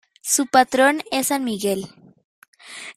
Su 0.23 0.47
patrón 0.47 1.03
es 1.11 1.27
San 1.27 1.43
Miguel. 1.43 1.85